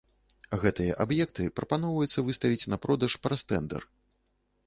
Гэтыя 0.61 0.95
аб'екты 1.03 1.45
прапаноўваецца 1.59 2.25
выставіць 2.29 2.69
на 2.75 2.79
продаж 2.85 3.11
праз 3.27 3.41
тэндэр. 3.51 3.81